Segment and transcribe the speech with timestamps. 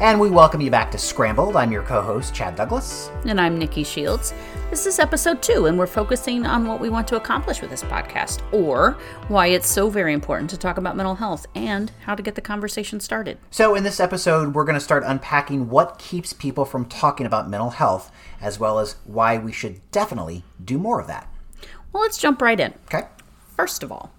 [0.00, 1.56] And we welcome you back to Scrambled.
[1.56, 3.10] I'm your co host, Chad Douglas.
[3.26, 4.32] And I'm Nikki Shields.
[4.70, 7.82] This is episode two, and we're focusing on what we want to accomplish with this
[7.82, 8.96] podcast, or
[9.28, 12.40] why it's so very important to talk about mental health and how to get the
[12.40, 13.36] conversation started.
[13.50, 17.50] So, in this episode, we're going to start unpacking what keeps people from talking about
[17.50, 21.28] mental health, as well as why we should definitely do more of that.
[21.92, 22.72] Well, let's jump right in.
[22.86, 23.06] Okay?
[23.54, 24.12] First of all,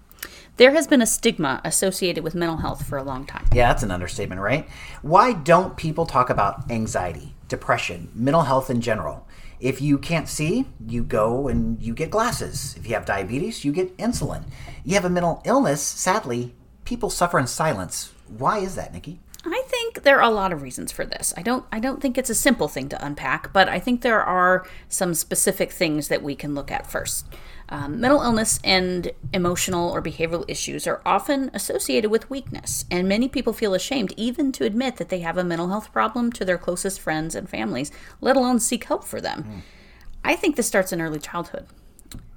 [0.56, 3.46] there has been a stigma associated with mental health for a long time.
[3.52, 4.68] Yeah, that's an understatement, right?
[5.00, 9.26] Why don't people talk about anxiety, depression, mental health in general?
[9.60, 12.74] If you can't see, you go and you get glasses.
[12.76, 14.44] If you have diabetes, you get insulin.
[14.84, 18.12] You have a mental illness, sadly, people suffer in silence.
[18.26, 19.20] Why is that, Nikki?
[19.44, 21.34] I think there are a lot of reasons for this.
[21.36, 24.22] I don't I don't think it's a simple thing to unpack, but I think there
[24.22, 27.26] are some specific things that we can look at first.
[27.72, 33.30] Um, mental illness and emotional or behavioral issues are often associated with weakness, and many
[33.30, 36.58] people feel ashamed even to admit that they have a mental health problem to their
[36.58, 39.44] closest friends and families, let alone seek help for them.
[39.44, 39.60] Mm.
[40.22, 41.66] I think this starts in early childhood.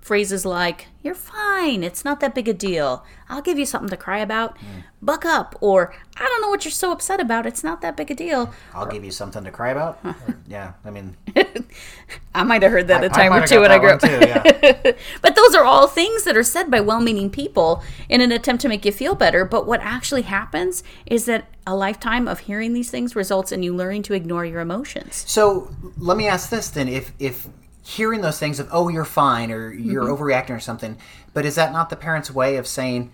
[0.05, 3.97] Phrases like, You're fine, it's not that big a deal, I'll give you something to
[3.97, 4.83] cry about, mm.
[5.01, 8.11] buck up, or I don't know what you're so upset about, it's not that big
[8.11, 8.53] a deal.
[8.75, 9.97] I'll give you something to cry about?
[10.03, 10.15] or,
[10.47, 11.17] yeah, I mean.
[12.35, 13.99] I might have heard that I, a time or two when I grew up.
[13.99, 14.43] Too, yeah.
[15.23, 18.61] but those are all things that are said by well meaning people in an attempt
[18.61, 19.43] to make you feel better.
[19.43, 23.75] But what actually happens is that a lifetime of hearing these things results in you
[23.75, 25.23] learning to ignore your emotions.
[25.27, 27.47] So let me ask this then: if if
[27.85, 30.23] hearing those things of oh you're fine or you're mm-hmm.
[30.23, 30.97] overreacting or something
[31.33, 33.11] but is that not the parent's way of saying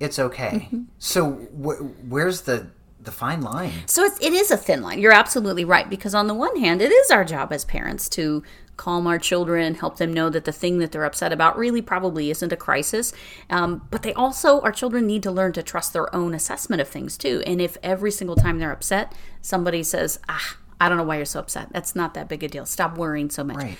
[0.00, 0.82] it's okay mm-hmm.
[0.98, 2.66] so wh- where's the
[2.98, 6.28] the fine line so it's, it is a thin line you're absolutely right because on
[6.28, 8.42] the one hand it is our job as parents to
[8.78, 12.30] calm our children help them know that the thing that they're upset about really probably
[12.30, 13.12] isn't a crisis
[13.50, 16.88] um, but they also our children need to learn to trust their own assessment of
[16.88, 21.04] things too and if every single time they're upset somebody says ah I don't know
[21.04, 21.68] why you're so upset.
[21.72, 22.66] That's not that big a deal.
[22.66, 23.56] Stop worrying so much.
[23.56, 23.78] Right.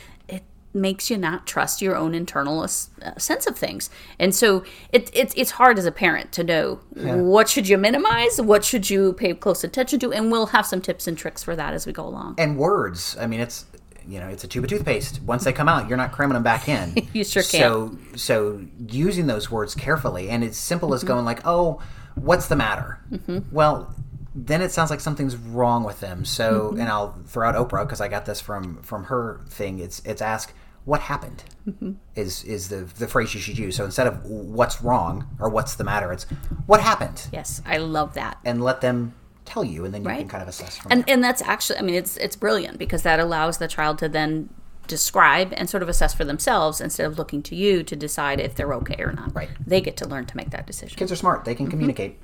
[0.76, 2.66] Makes you not trust your own internal uh,
[3.16, 3.88] sense of things.
[4.18, 7.14] And so it, it, it's hard as a parent to know yeah.
[7.14, 10.82] what should you minimize, what should you pay close attention to, and we'll have some
[10.82, 12.34] tips and tricks for that as we go along.
[12.36, 13.16] And words.
[13.18, 13.64] I mean, it's
[14.08, 15.20] you know, it's a tube of toothpaste.
[15.22, 17.08] Once they come out, you're not cramming them back in.
[17.12, 17.60] you sure can.
[17.60, 20.96] So, so using those words carefully, and it's simple mm-hmm.
[20.96, 21.80] as going like, "Oh,
[22.14, 23.38] what's the matter?" Mm-hmm.
[23.50, 23.94] Well,
[24.34, 26.24] then it sounds like something's wrong with them.
[26.24, 26.80] So, mm-hmm.
[26.80, 29.78] and I'll throw out Oprah because I got this from from her thing.
[29.80, 30.52] It's it's ask
[30.86, 31.92] what happened mm-hmm.
[32.14, 33.76] is is the the phrase you should use.
[33.76, 36.24] So instead of what's wrong or what's the matter, it's
[36.66, 37.28] what happened.
[37.32, 38.38] Yes, I love that.
[38.44, 39.14] And let them
[39.44, 40.18] tell you, and then you right.
[40.20, 41.14] can kind of assess from and there.
[41.14, 44.48] and that's actually, I mean, it's it's brilliant because that allows the child to then
[44.86, 48.54] describe and sort of assess for themselves instead of looking to you to decide if
[48.54, 49.34] they're okay or not.
[49.34, 49.48] Right.
[49.66, 50.96] They get to learn to make that decision.
[50.96, 51.44] Kids are smart.
[51.44, 51.70] They can mm-hmm.
[51.70, 52.20] communicate.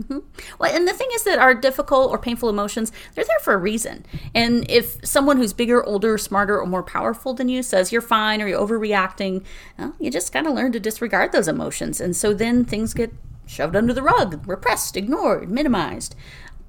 [0.00, 0.18] Mm-hmm.
[0.58, 3.58] Well, and the thing is that our difficult or painful emotions, they're there for a
[3.58, 4.04] reason.
[4.34, 8.42] And if someone who's bigger, older, smarter, or more powerful than you says you're fine
[8.42, 9.44] or you're overreacting,
[9.78, 12.00] well, you just got to learn to disregard those emotions.
[12.00, 13.12] And so then things get
[13.46, 16.16] shoved under the rug, repressed, ignored, minimized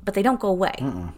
[0.05, 0.75] but they don't go away.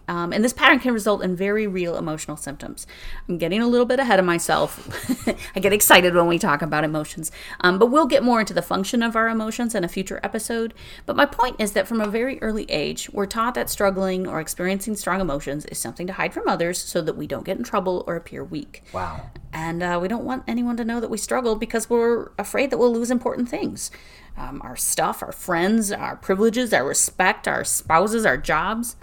[0.07, 2.87] Um, and this pattern can result in very real emotional symptoms.
[3.27, 5.27] I'm getting a little bit ahead of myself.
[5.55, 8.61] I get excited when we talk about emotions, um, but we'll get more into the
[8.61, 10.73] function of our emotions in a future episode.
[11.05, 14.39] But my point is that from a very early age, we're taught that struggling or
[14.39, 17.63] experiencing strong emotions is something to hide from others so that we don't get in
[17.63, 18.83] trouble or appear weak.
[18.93, 19.29] Wow.
[19.51, 22.77] And uh, we don't want anyone to know that we struggle because we're afraid that
[22.77, 23.91] we'll lose important things
[24.37, 28.95] um, our stuff, our friends, our privileges, our respect, our spouses, our jobs.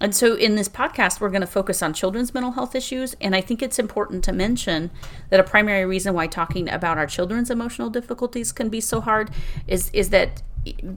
[0.00, 3.14] And so, in this podcast, we're going to focus on children's mental health issues.
[3.20, 4.90] And I think it's important to mention
[5.30, 9.30] that a primary reason why talking about our children's emotional difficulties can be so hard
[9.66, 10.42] is, is that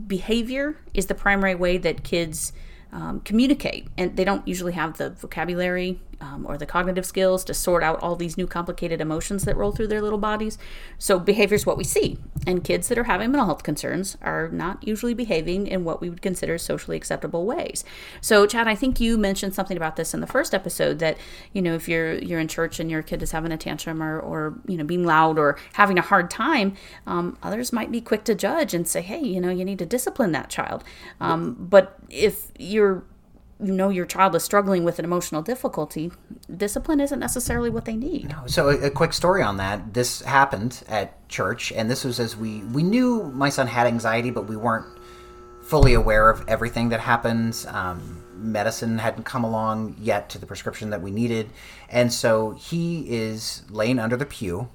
[0.07, 2.53] behavior is the primary way that kids
[2.91, 3.87] um, communicate.
[3.97, 8.01] And they don't usually have the vocabulary um, or the cognitive skills to sort out
[8.01, 10.57] all these new complicated emotions that roll through their little bodies.
[10.97, 12.17] So, behavior is what we see.
[12.47, 16.09] And kids that are having mental health concerns are not usually behaving in what we
[16.09, 17.83] would consider socially acceptable ways.
[18.21, 21.17] So, Chad, I think you mentioned something about this in the first episode that,
[21.53, 24.19] you know, if you're you're in church and your kid is having a tantrum or,
[24.19, 26.75] or you know, being loud or having a hard time,
[27.07, 29.85] um, others might be quick to judge and say, hey, you know, you need to
[29.85, 30.83] discipline that child.
[31.19, 33.03] Um, but if you're
[33.63, 36.11] you know your child is struggling with an emotional difficulty,
[36.55, 38.29] discipline isn't necessarily what they need.
[38.29, 38.43] No.
[38.47, 39.93] So a, a, quick story on that.
[39.93, 44.29] This happened at church, and this was as we we knew my son had anxiety,
[44.29, 44.85] but we weren't
[45.63, 47.65] fully aware of everything that happened.
[47.69, 51.49] Um, medicine hadn't come along yet to the prescription that we needed,
[51.89, 54.69] and so he is laying under the pew.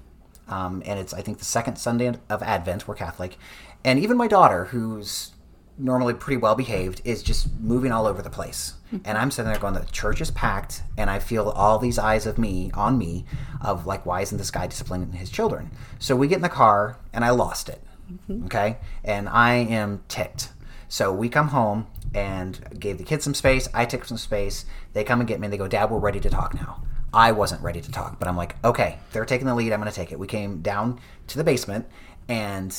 [0.48, 2.88] Um, and it's I think the second Sunday of Advent.
[2.88, 3.36] We're Catholic,
[3.84, 5.32] and even my daughter, who's
[5.80, 8.74] normally pretty well behaved, is just moving all over the place.
[8.92, 8.98] Mm-hmm.
[9.04, 12.26] And I'm sitting there going, the church is packed, and I feel all these eyes
[12.26, 13.24] of me on me,
[13.60, 15.70] of like, why isn't this guy disciplining his children?
[15.98, 17.82] So we get in the car, and I lost it.
[18.12, 18.46] Mm-hmm.
[18.46, 20.52] Okay, and I am ticked.
[20.88, 23.68] So we come home and gave the kids some space.
[23.72, 24.64] I took some space.
[24.92, 26.82] They come and get me, and they go, Dad, we're ready to talk now.
[27.12, 29.72] I wasn't ready to talk, but I'm like, okay, they're taking the lead.
[29.72, 30.18] I'm going to take it.
[30.18, 31.86] We came down to the basement,
[32.28, 32.76] and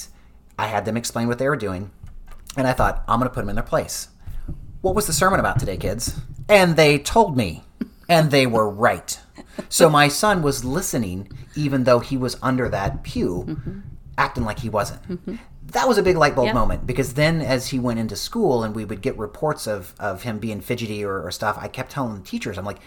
[0.59, 1.91] I had them explain what they were doing
[2.57, 4.09] and I thought, I'm going to put them in their place.
[4.81, 6.19] What was the sermon about today, kids?
[6.49, 7.63] And they told me,
[8.09, 9.19] and they were right.
[9.69, 13.79] So my son was listening, even though he was under that pew, mm-hmm.
[14.17, 15.03] acting like he wasn't.
[15.03, 15.35] Mm-hmm.
[15.67, 18.75] That was a big light bulb moment because then, as he went into school and
[18.75, 22.15] we would get reports of, of him being fidgety or, or stuff, I kept telling
[22.15, 22.79] the teachers, I'm like,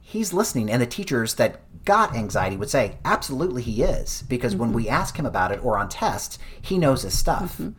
[0.00, 0.68] he's listening.
[0.68, 4.24] And the teachers that got anxiety would say, absolutely, he is.
[4.28, 4.62] Because mm-hmm.
[4.62, 7.58] when we ask him about it or on tests, he knows his stuff.
[7.58, 7.70] Mm-hmm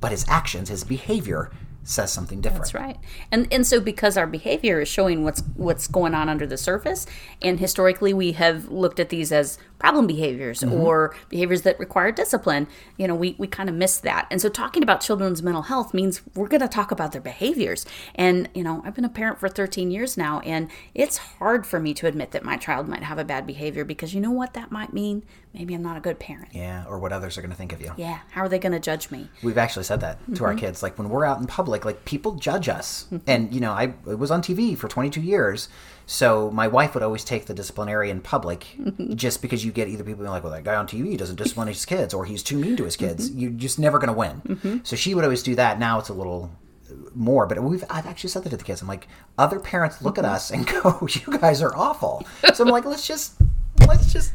[0.00, 1.50] but his actions, his behavior
[1.88, 2.64] says something different.
[2.64, 2.98] That's right.
[3.32, 7.06] And and so because our behavior is showing what's what's going on under the surface,
[7.40, 10.74] and historically we have looked at these as problem behaviors mm-hmm.
[10.74, 12.66] or behaviors that require discipline,
[12.96, 14.26] you know, we, we kind of miss that.
[14.30, 17.86] And so talking about children's mental health means we're going to talk about their behaviors.
[18.14, 21.78] And, you know, I've been a parent for 13 years now, and it's hard for
[21.78, 24.54] me to admit that my child might have a bad behavior because you know what
[24.54, 25.24] that might mean?
[25.58, 26.48] Maybe I'm not a good parent.
[26.52, 27.92] Yeah, or what others are going to think of you.
[27.96, 29.28] Yeah, how are they going to judge me?
[29.42, 30.44] We've actually said that to mm-hmm.
[30.44, 30.82] our kids.
[30.82, 33.04] Like when we're out in public, like people judge us.
[33.06, 33.30] Mm-hmm.
[33.30, 35.68] And, you know, I it was on TV for 22 years
[36.10, 38.66] so my wife would always take the disciplinary in public,
[39.14, 41.68] just because you get either people being like, "Well, that guy on TV doesn't discipline
[41.68, 43.38] his kids, or he's too mean to his kids." Mm-hmm.
[43.38, 44.40] You're just never going to win.
[44.40, 44.76] Mm-hmm.
[44.84, 45.78] So she would always do that.
[45.78, 46.50] Now it's a little
[47.14, 48.80] more, but we've I've actually said that to the kids.
[48.80, 49.06] I'm like,
[49.36, 50.34] other parents look at mm-hmm.
[50.34, 53.34] us and go, "You guys are awful." So I'm like, let's just
[53.86, 54.32] let's just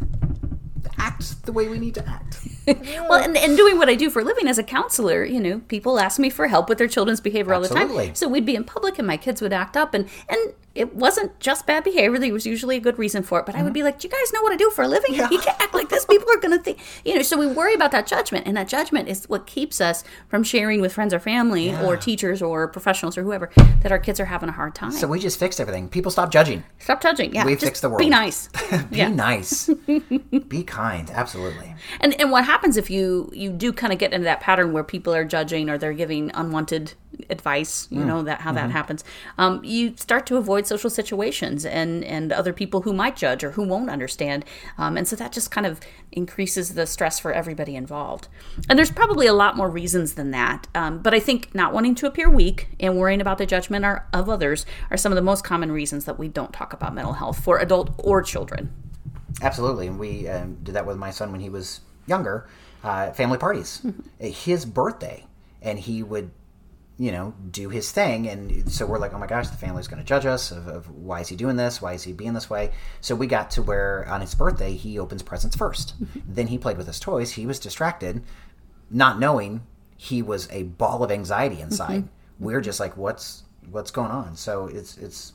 [0.97, 2.47] act the way we need to act.
[3.09, 5.59] well, and, and doing what I do for a living as a counselor, you know,
[5.67, 7.81] people ask me for help with their children's behavior Absolutely.
[7.81, 8.15] all the time.
[8.15, 11.39] So we'd be in public and my kids would act up and and it wasn't
[11.39, 12.17] just bad behavior.
[12.17, 13.45] There was usually a good reason for it.
[13.45, 13.61] But mm-hmm.
[13.61, 13.73] I would mm-hmm.
[13.73, 15.13] be like, "Do you guys know what I do for a living?
[15.13, 15.29] Yeah.
[15.29, 16.05] You can't act like this.
[16.05, 18.67] People are going to think, you know." So we worry about that judgment, and that
[18.67, 21.85] judgment is what keeps us from sharing with friends or family yeah.
[21.85, 23.51] or teachers or professionals or whoever
[23.81, 24.91] that our kids are having a hard time.
[24.91, 25.89] So we just fixed everything.
[25.89, 26.63] People stop judging.
[26.79, 27.35] Stop judging.
[27.35, 27.99] Yeah, we fixed the world.
[27.99, 28.49] Be nice.
[28.91, 29.69] be nice.
[30.47, 31.09] be kind.
[31.11, 31.75] Absolutely.
[31.99, 34.83] And and what happens if you you do kind of get into that pattern where
[34.83, 36.93] people are judging or they're giving unwanted
[37.29, 37.87] advice?
[37.91, 38.05] You mm.
[38.05, 38.67] know that how mm-hmm.
[38.67, 39.03] that happens.
[39.37, 43.51] Um, you start to avoid social situations and and other people who might judge or
[43.51, 44.45] who won't understand
[44.77, 45.79] um, and so that just kind of
[46.11, 48.27] increases the stress for everybody involved
[48.69, 51.95] and there's probably a lot more reasons than that um, but i think not wanting
[51.95, 55.21] to appear weak and worrying about the judgment are, of others are some of the
[55.21, 58.71] most common reasons that we don't talk about mental health for adult or children
[59.41, 62.47] absolutely and we um, did that with my son when he was younger
[62.83, 64.27] uh, family parties mm-hmm.
[64.27, 65.25] his birthday
[65.61, 66.31] and he would
[66.97, 68.27] you know, do his thing.
[68.29, 70.89] And so we're like, oh my gosh, the family's going to judge us of, of,
[70.89, 71.81] why is he doing this?
[71.81, 72.71] Why is he being this way?
[73.01, 76.19] So we got to where on his birthday, he opens presents 1st mm-hmm.
[76.27, 77.31] then he played with his toys.
[77.31, 78.23] He was distracted,
[78.91, 79.63] not knowing
[79.97, 82.03] he was a ball of anxiety inside.
[82.03, 82.45] Mm-hmm.
[82.45, 84.35] We're just like, what's, what's going on?
[84.35, 85.33] So it's, it's,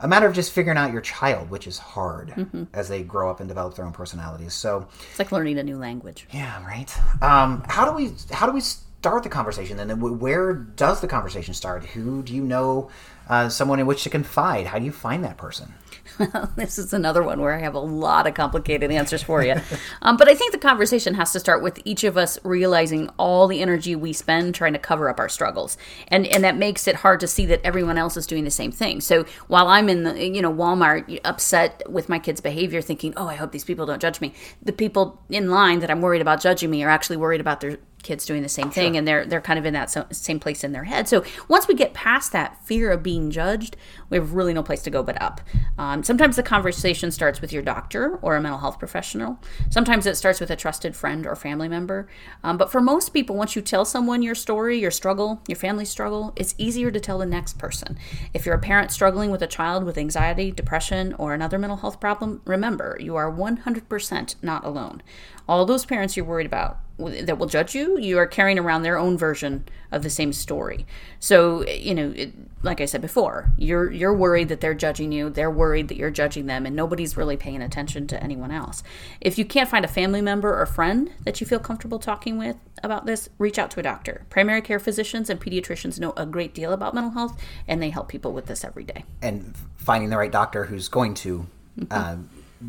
[0.00, 2.64] a matter of just figuring out your child, which is hard mm-hmm.
[2.72, 4.54] as they grow up and develop their own personalities.
[4.54, 6.26] So it's like learning a new language.
[6.32, 6.90] Yeah, right.
[7.22, 11.06] Um, how do we how do we start the conversation and then where does the
[11.06, 12.90] conversation start who do you know
[13.28, 15.74] uh, someone in which to confide how do you find that person
[16.18, 19.54] well, this is another one where I have a lot of complicated answers for you.
[20.02, 23.46] um, but I think the conversation has to start with each of us realizing all
[23.46, 25.76] the energy we spend trying to cover up our struggles,
[26.08, 28.72] and and that makes it hard to see that everyone else is doing the same
[28.72, 29.00] thing.
[29.00, 33.28] So while I'm in the you know Walmart upset with my kids' behavior, thinking, oh,
[33.28, 36.40] I hope these people don't judge me, the people in line that I'm worried about
[36.40, 38.98] judging me are actually worried about their kids doing the same thing sure.
[38.98, 41.74] and they're they're kind of in that same place in their head so once we
[41.74, 43.76] get past that fear of being being judged,
[44.10, 45.40] we have really no place to go but up.
[45.76, 49.38] Um, sometimes the conversation starts with your doctor or a mental health professional.
[49.70, 52.08] Sometimes it starts with a trusted friend or family member.
[52.44, 55.84] Um, but for most people, once you tell someone your story, your struggle, your family
[55.84, 57.98] struggle, it's easier to tell the next person.
[58.32, 62.00] If you're a parent struggling with a child with anxiety, depression, or another mental health
[62.00, 65.02] problem, remember you are 100% not alone.
[65.48, 68.98] All those parents you're worried about that will judge you, you are carrying around their
[68.98, 70.84] own version of the same story.
[71.20, 75.30] So, you know, it, like I said before, you're you're worried that they're judging you,
[75.30, 78.82] they're worried that you're judging them, and nobody's really paying attention to anyone else.
[79.20, 82.56] If you can't find a family member or friend that you feel comfortable talking with
[82.82, 84.26] about this, reach out to a doctor.
[84.28, 88.08] Primary care physicians and pediatricians know a great deal about mental health, and they help
[88.08, 89.04] people with this every day.
[89.22, 91.46] And finding the right doctor who's going to
[91.90, 92.16] uh,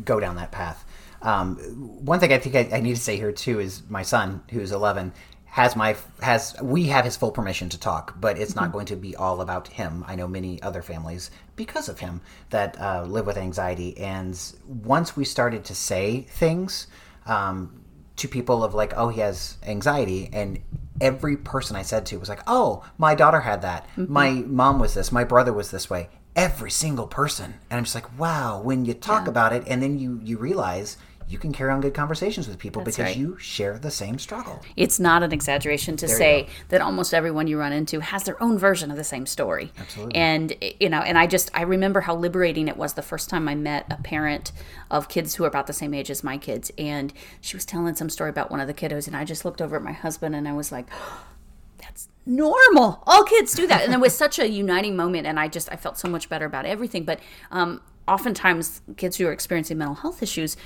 [0.04, 0.84] go down that path.
[1.22, 1.56] Um,
[2.04, 4.72] one thing I think I, I, need to say here too is my son, who's
[4.72, 5.12] 11,
[5.50, 8.96] has my has we have his full permission to talk, but it's not going to
[8.96, 10.04] be all about him.
[10.06, 15.16] I know many other families because of him that uh, live with anxiety, and once
[15.16, 16.86] we started to say things
[17.26, 17.84] um,
[18.16, 20.60] to people of like, oh, he has anxiety, and
[21.00, 24.12] every person I said to was like, oh, my daughter had that, mm-hmm.
[24.12, 26.10] my mom was this, my brother was this way.
[26.36, 28.62] Every single person, and I'm just like, wow.
[28.62, 29.30] When you talk yeah.
[29.30, 30.96] about it, and then you you realize
[31.30, 33.16] you can carry on good conversations with people That's because right.
[33.16, 34.60] you share the same struggle.
[34.76, 38.42] It's not an exaggeration to there say that almost everyone you run into has their
[38.42, 39.70] own version of the same story.
[39.78, 40.16] Absolutely.
[40.16, 43.48] And you know, and I just I remember how liberating it was the first time
[43.48, 44.50] I met a parent
[44.90, 47.94] of kids who are about the same age as my kids and she was telling
[47.94, 50.34] some story about one of the kiddos and I just looked over at my husband
[50.34, 50.88] and I was like
[51.78, 53.02] that's normal.
[53.06, 53.82] All kids do that.
[53.82, 56.44] And it was such a uniting moment and I just I felt so much better
[56.44, 57.04] about everything.
[57.04, 57.20] But
[57.52, 60.56] um oftentimes kids who are experiencing mental health issues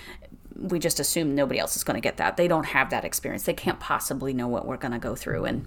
[0.57, 2.37] we just assume nobody else is going to get that.
[2.37, 3.45] They don't have that experience.
[3.45, 5.67] They can't possibly know what we're going to go through, and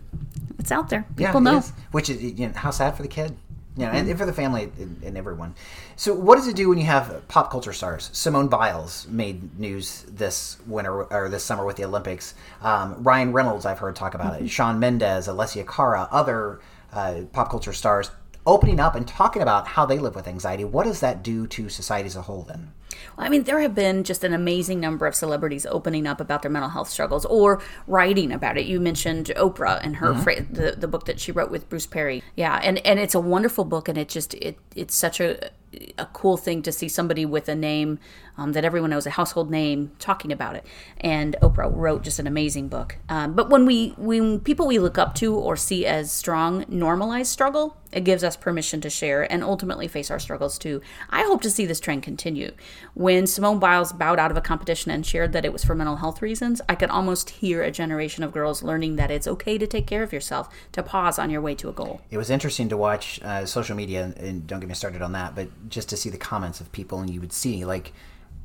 [0.59, 1.05] it's out there.
[1.15, 1.57] People yeah, know.
[1.57, 1.71] Is.
[1.91, 3.35] Which is you know, how sad for the kid.
[3.75, 4.09] You know, mm-hmm.
[4.09, 5.53] and, for the family and, and, everyone.
[5.97, 8.09] So, what does it do when you have pop culture stars?
[8.11, 12.33] Simone Biles made news this winter or this summer with the Olympics.
[12.63, 14.45] Um, Ryan Reynolds, I've heard talk about mm-hmm.
[14.45, 14.49] it.
[14.49, 16.59] Shawn Mendes, Alessia Cara, other
[16.91, 18.09] uh, pop culture stars
[18.47, 20.63] opening up and talking about how they live with anxiety.
[20.63, 22.71] What does that do to society as a whole then?
[23.17, 26.41] Well, I mean, there have been just an amazing number of celebrities opening up about
[26.41, 28.65] their mental health struggles or writing about it.
[28.65, 30.53] You mentioned Oprah and her mm-hmm.
[30.53, 32.23] the, the book that she wrote with Bruce Perry.
[32.35, 35.51] Yeah, and and it's a wonderful book, and it just it it's such a
[35.97, 37.99] a cool thing to see somebody with a name
[38.37, 40.65] um, that everyone knows, a household name, talking about it.
[40.99, 42.97] And Oprah wrote just an amazing book.
[43.09, 47.25] Um, but when we when people we look up to or see as strong normalize
[47.25, 50.81] struggle, it gives us permission to share and ultimately face our struggles too.
[51.09, 52.51] I hope to see this trend continue.
[52.93, 55.97] When Simone Biles bowed out of a competition and shared that it was for mental
[55.97, 59.67] health reasons, I could almost hear a generation of girls learning that it's okay to
[59.67, 62.01] take care of yourself, to pause on your way to a goal.
[62.09, 65.35] It was interesting to watch uh, social media, and don't get me started on that,
[65.35, 67.93] but just to see the comments of people, and you would see like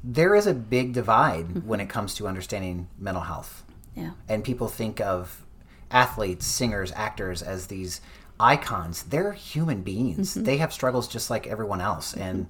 [0.04, 1.68] there is a big divide mm-hmm.
[1.68, 3.64] when it comes to understanding mental health.
[3.94, 4.12] Yeah.
[4.28, 5.44] And people think of
[5.90, 8.00] athletes, singers, actors as these
[8.40, 9.04] icons.
[9.04, 10.32] They're human beings.
[10.32, 10.44] Mm-hmm.
[10.44, 12.12] They have struggles just like everyone else.
[12.12, 12.22] Mm-hmm.
[12.22, 12.46] And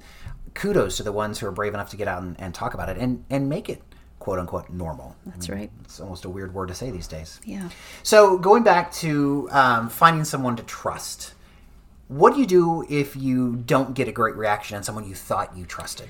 [0.54, 2.88] kudos to the ones who are brave enough to get out and, and talk about
[2.88, 3.82] it and, and make it
[4.18, 5.16] quote unquote normal.
[5.26, 5.70] That's I mean, right.
[5.84, 7.40] It's almost a weird word to say these days.
[7.44, 7.68] Yeah.
[8.02, 11.34] So going back to um, finding someone to trust,
[12.08, 15.56] what do you do if you don't get a great reaction on someone you thought
[15.56, 16.08] you trusted?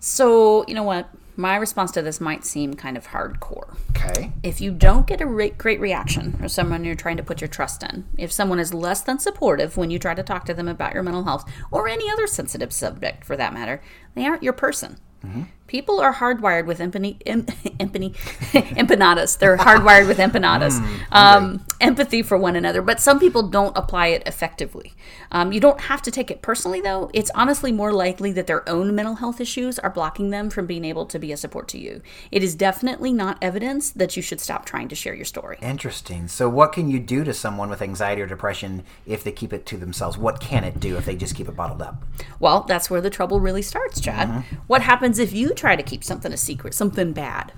[0.00, 1.08] So, you know what?
[1.38, 3.76] My response to this might seem kind of hardcore.
[3.90, 4.32] Okay.
[4.42, 7.46] If you don't get a re- great reaction from someone you're trying to put your
[7.46, 10.66] trust in, if someone is less than supportive when you try to talk to them
[10.66, 13.80] about your mental health or any other sensitive subject for that matter,
[14.16, 14.98] they aren't your person.
[15.24, 15.42] Mm-hmm.
[15.68, 17.42] People are hardwired with empathy, em,
[17.78, 19.38] empanadas.
[19.38, 22.82] They're hardwired with empanadas, mm, um, empathy for one another.
[22.82, 24.94] But some people don't apply it effectively.
[25.30, 27.10] Um, you don't have to take it personally, though.
[27.12, 30.84] It's honestly more likely that their own mental health issues are blocking them from being
[30.84, 32.02] able to be a support to you.
[32.30, 35.58] It is definitely not evidence that you should stop trying to share your story.
[35.62, 36.28] Interesting.
[36.28, 39.66] So, what can you do to someone with anxiety or depression if they keep it
[39.66, 40.18] to themselves?
[40.18, 42.02] What can it do if they just keep it bottled up?
[42.40, 44.28] Well, that's where the trouble really starts, Chad.
[44.28, 44.56] Mm-hmm.
[44.66, 47.52] What happens if you try to keep something a secret, something bad?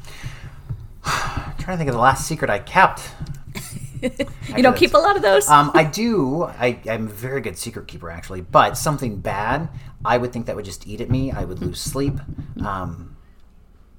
[1.05, 3.11] I'm trying to think of the last secret I kept.
[4.57, 5.49] you don't keep a lot of those.
[5.49, 6.45] um, I do.
[6.45, 8.41] I, am a very good secret keeper, actually.
[8.41, 9.69] But something bad,
[10.05, 11.31] I would think that would just eat at me.
[11.33, 12.15] I would lose sleep.
[12.65, 13.17] Um,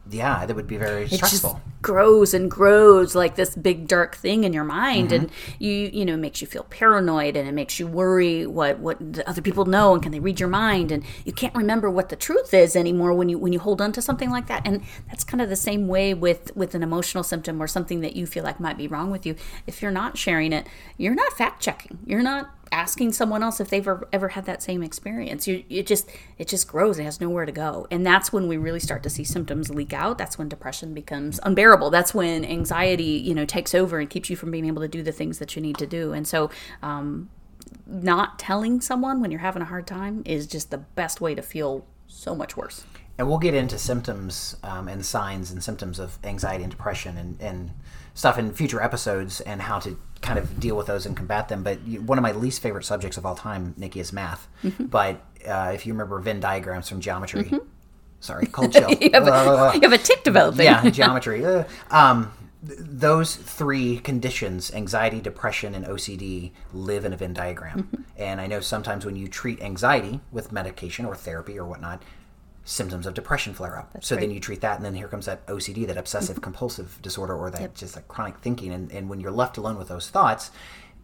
[0.09, 1.61] yeah, that would be very it's stressful.
[1.81, 5.23] Grows and grows like this big dark thing in your mind mm-hmm.
[5.23, 8.79] and you you know it makes you feel paranoid and it makes you worry what
[8.79, 10.91] what the other people know and can they read your mind?
[10.91, 13.91] And you can't remember what the truth is anymore when you when you hold on
[13.93, 14.65] to something like that.
[14.65, 18.15] And that's kind of the same way with with an emotional symptom or something that
[18.15, 19.35] you feel like might be wrong with you.
[19.65, 21.99] If you're not sharing it you're not fact checking.
[22.05, 25.47] You're not asking someone else if they've ever, ever had that same experience.
[25.47, 26.99] You it just it just grows.
[26.99, 27.87] It has nowhere to go.
[27.91, 30.17] And that's when we really start to see symptoms leak out.
[30.17, 34.35] That's when depression becomes unbearable that's when anxiety you know takes over and keeps you
[34.35, 36.13] from being able to do the things that you need to do.
[36.13, 36.49] And so
[36.81, 37.29] um,
[37.85, 41.41] not telling someone when you're having a hard time is just the best way to
[41.41, 42.83] feel so much worse.
[43.17, 47.39] And we'll get into symptoms um, and signs and symptoms of anxiety and depression and,
[47.39, 47.71] and
[48.13, 51.61] stuff in future episodes and how to kind of deal with those and combat them.
[51.63, 54.47] But one of my least favorite subjects of all time, Nikki, is math.
[54.79, 57.51] But uh, if you remember Venn diagrams from geometry,
[58.21, 58.89] sorry, cold chill.
[59.01, 61.45] you, have a, you have a tic developing yeah, geometry.
[61.45, 62.31] Uh, um,
[62.65, 68.05] th- those three conditions anxiety, depression, and OCD live in a Venn diagram.
[68.17, 72.03] And I know sometimes when you treat anxiety with medication or therapy or whatnot,
[72.63, 73.97] symptoms of depression flare up.
[74.01, 77.35] so then you treat that, and then here comes that OCD, that obsessive compulsive disorder,
[77.35, 78.71] or that just like chronic thinking.
[78.71, 80.51] And, and when you're left alone with those thoughts,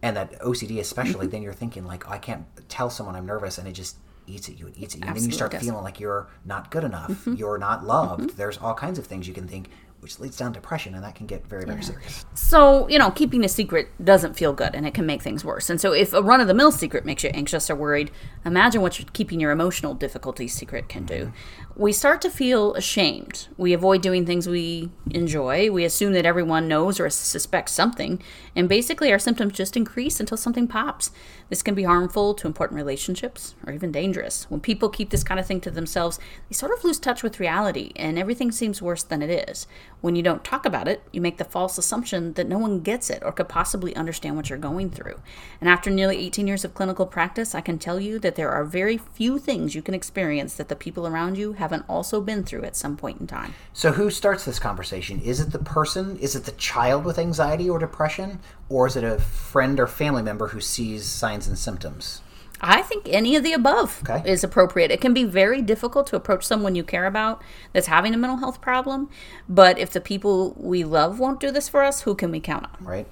[0.00, 3.66] and that OCD especially, then you're thinking like, I can't tell someone I'm nervous, and
[3.66, 3.96] it just
[4.28, 5.06] eats at you and eats at you.
[5.06, 5.62] and then you start does.
[5.62, 7.34] feeling like you're not good enough, mm-hmm.
[7.34, 8.22] you're not loved.
[8.22, 8.36] Mm-hmm.
[8.36, 9.70] There's all kinds of things you can think,
[10.00, 12.24] which leads down to depression, and that can get very, very serious.
[12.34, 15.68] So, you know, keeping a secret doesn't feel good and it can make things worse.
[15.70, 18.10] And so, if a run of the mill secret makes you anxious or worried,
[18.44, 21.26] imagine what keeping your emotional difficulties secret can do.
[21.26, 21.82] Mm-hmm.
[21.82, 23.48] We start to feel ashamed.
[23.56, 25.70] We avoid doing things we enjoy.
[25.70, 28.22] We assume that everyone knows or suspects something.
[28.54, 31.10] And basically, our symptoms just increase until something pops.
[31.48, 34.50] This can be harmful to important relationships or even dangerous.
[34.50, 37.40] When people keep this kind of thing to themselves, they sort of lose touch with
[37.40, 39.66] reality and everything seems worse than it is.
[40.00, 43.10] When you don't talk about it, you make the false assumption that no one gets
[43.10, 45.20] it or could possibly understand what you're going through.
[45.60, 48.64] And after nearly 18 years of clinical practice, I can tell you that there are
[48.64, 52.64] very few things you can experience that the people around you haven't also been through
[52.64, 53.54] at some point in time.
[53.72, 55.20] So, who starts this conversation?
[55.20, 56.16] Is it the person?
[56.18, 58.38] Is it the child with anxiety or depression?
[58.68, 62.22] Or is it a friend or family member who sees signs and symptoms?
[62.60, 64.28] I think any of the above Okay.
[64.30, 64.90] is appropriate.
[64.90, 68.38] It can be very difficult to approach someone you care about that's having a mental
[68.38, 69.08] health problem,
[69.48, 72.64] but if the people we love won't do this for us, who can we count
[72.66, 72.84] on?
[72.84, 73.06] Right?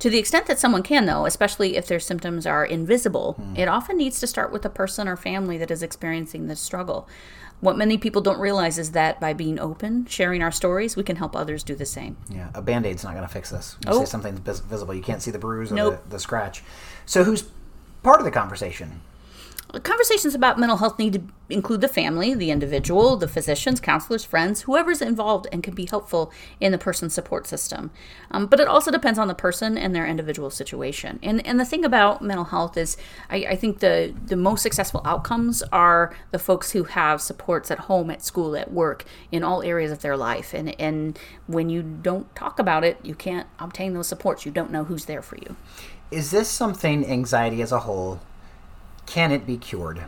[0.00, 3.56] To the extent that someone can, though, especially if their symptoms are invisible, hmm.
[3.56, 7.08] it often needs to start with the person or family that is experiencing this struggle.
[7.60, 11.16] What many people don't realize is that by being open, sharing our stories, we can
[11.16, 12.16] help others do the same.
[12.30, 13.76] Yeah, a band aid's not going to fix this.
[13.84, 13.98] You Oh.
[13.98, 16.02] say something's visible, you can't see the bruise or Nope.
[16.04, 16.62] the, the scratch.
[17.04, 17.42] So, who's
[18.08, 19.02] part of the conversation?
[19.82, 24.62] Conversations about mental health need to include the family, the individual, the physicians, counselors, friends,
[24.62, 27.90] whoever's involved and can be helpful in the person's support system.
[28.30, 31.18] Um, but it also depends on the person and their individual situation.
[31.22, 32.96] And and the thing about mental health is,
[33.28, 37.80] I, I think the the most successful outcomes are the folks who have supports at
[37.80, 40.54] home, at school, at work, in all areas of their life.
[40.54, 44.46] And and when you don't talk about it, you can't obtain those supports.
[44.46, 45.56] You don't know who's there for you.
[46.10, 48.20] Is this something, anxiety as a whole,
[49.06, 50.04] can it be cured?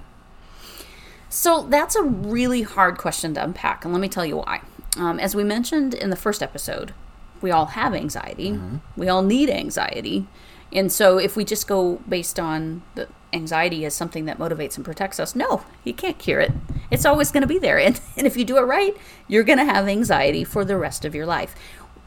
[1.28, 4.62] So that's a really hard question to unpack, and let me tell you why.
[4.96, 6.92] Um, as we mentioned in the first episode,
[7.40, 8.58] we all have anxiety.
[8.96, 10.26] We all need anxiety.
[10.72, 14.84] And so if we just go based on the anxiety as something that motivates and
[14.84, 16.52] protects us, no, you can't cure it.
[16.90, 17.78] It's always going to be there.
[17.78, 18.96] And, and if you do it right,
[19.28, 21.54] you're going to have anxiety for the rest of your life.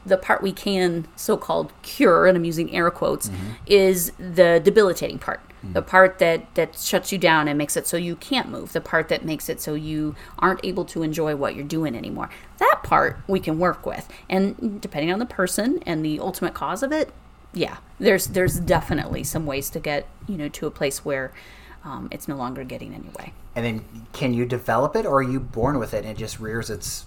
[0.06, 3.30] The part we can so called cure, and I'm using air quotes,
[3.66, 5.40] is the debilitating part.
[5.72, 8.74] The part that, that shuts you down and makes it so you can't move.
[8.74, 12.28] The part that makes it so you aren't able to enjoy what you're doing anymore.
[12.58, 14.06] That part we can work with.
[14.28, 17.12] And depending on the person and the ultimate cause of it,
[17.54, 21.32] yeah, there's there's definitely some ways to get you know to a place where
[21.84, 23.32] um, it's no longer getting in your way.
[23.54, 26.40] And then, can you develop it, or are you born with it and it just
[26.40, 27.06] rears its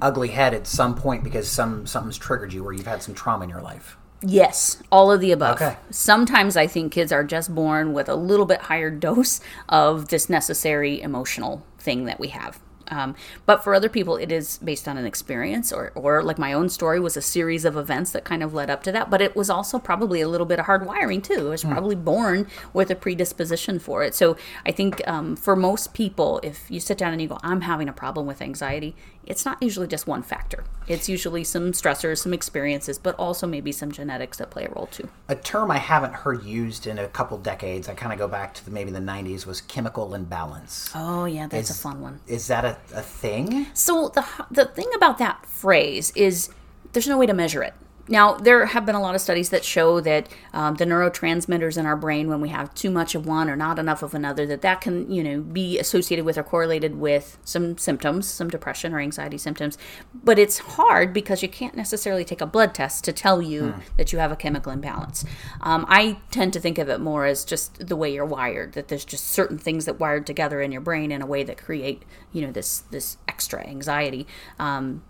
[0.00, 3.44] ugly head at some point because some something's triggered you, or you've had some trauma
[3.44, 3.96] in your life?
[4.26, 5.56] Yes, all of the above.
[5.56, 5.76] Okay.
[5.90, 10.30] Sometimes I think kids are just born with a little bit higher dose of this
[10.30, 12.58] necessary emotional thing that we have.
[12.88, 13.14] Um,
[13.46, 16.68] but for other people, it is based on an experience, or, or like my own
[16.68, 19.10] story was a series of events that kind of led up to that.
[19.10, 21.46] But it was also probably a little bit of hard wiring too.
[21.46, 24.14] I was probably born with a predisposition for it.
[24.14, 27.62] So I think um, for most people, if you sit down and you go, I'm
[27.62, 28.94] having a problem with anxiety,
[29.26, 30.64] it's not usually just one factor.
[30.86, 34.86] It's usually some stressors, some experiences, but also maybe some genetics that play a role
[34.86, 35.08] too.
[35.28, 38.54] A term I haven't heard used in a couple decades, I kind of go back
[38.54, 40.90] to the, maybe the 90s, was chemical imbalance.
[40.94, 42.20] Oh yeah, that's Is- a fun one.
[42.26, 43.66] Is that a, a thing?
[43.74, 46.50] So the the thing about that phrase is
[46.92, 47.74] there's no way to measure it.
[48.08, 51.86] Now, there have been a lot of studies that show that um, the neurotransmitters in
[51.86, 54.62] our brain, when we have too much of one or not enough of another, that
[54.62, 59.00] that can, you know, be associated with or correlated with some symptoms, some depression or
[59.00, 59.78] anxiety symptoms.
[60.12, 64.12] But it's hard because you can't necessarily take a blood test to tell you that
[64.12, 65.24] you have a chemical imbalance.
[65.62, 68.74] Um, I tend to think of it more as just the way you're wired.
[68.74, 71.56] That there's just certain things that wired together in your brain in a way that
[71.56, 74.26] create, you know, this this extra anxiety.
[74.58, 75.02] Um,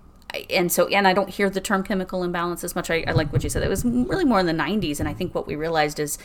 [0.50, 3.32] and so and i don't hear the term chemical imbalance as much I, I, like
[3.32, 5.56] what you said it was really more in the 90s and i think what we
[5.56, 6.18] realized is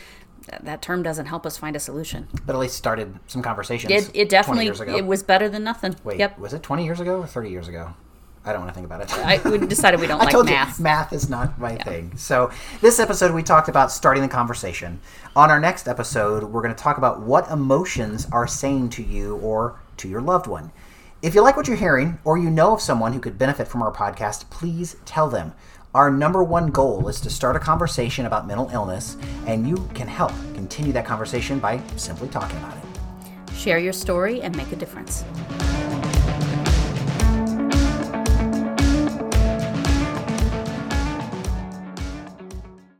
[0.46, 3.92] that, that term doesn't help us find a solution but at least started some conversations
[3.92, 7.20] it, it definitely it was better than nothing wait yep was it 20 years ago
[7.20, 7.94] or 30 years ago
[8.42, 9.12] I don't want to think about it.
[9.18, 10.78] I, we decided we don't like math.
[10.78, 11.84] You, math is not my yeah.
[11.84, 12.16] thing.
[12.16, 14.98] So, this episode we talked about starting the conversation.
[15.36, 19.36] On our next episode, we're going to talk about what emotions are saying to you
[19.36, 20.72] or to your loved one.
[21.22, 23.82] If you like what you're hearing, or you know of someone who could benefit from
[23.82, 25.52] our podcast, please tell them.
[25.94, 30.08] Our number one goal is to start a conversation about mental illness, and you can
[30.08, 33.54] help continue that conversation by simply talking about it.
[33.54, 35.22] Share your story and make a difference.